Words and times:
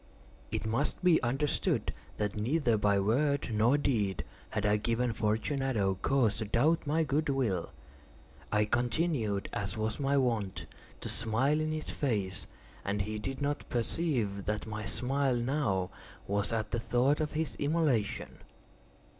It 0.49 0.65
must 0.65 1.03
be 1.03 1.21
understood, 1.21 1.93
that 2.17 2.35
neither 2.35 2.75
by 2.75 2.99
word 2.99 3.49
nor 3.53 3.77
deed 3.77 4.23
had 4.49 4.65
I 4.65 4.77
given 4.77 5.13
Fortunato 5.13 5.93
cause 6.01 6.37
to 6.37 6.45
doubt 6.45 6.87
my 6.87 7.03
good 7.03 7.29
will. 7.29 7.69
I 8.51 8.65
continued, 8.65 9.47
as 9.53 9.77
was 9.77 9.99
my 9.99 10.17
wont, 10.17 10.65
to 11.01 11.07
smile 11.09 11.59
in 11.59 11.71
his 11.71 11.91
face, 11.91 12.47
and 12.83 12.99
he 13.03 13.19
did 13.19 13.43
not 13.43 13.69
perceive 13.69 14.45
that 14.45 14.65
my 14.65 14.85
smile 14.85 15.35
now 15.35 15.91
was 16.25 16.51
at 16.51 16.71
the 16.71 16.79
thought 16.79 17.21
of 17.21 17.33
his 17.33 17.55
immolation. 17.57 18.39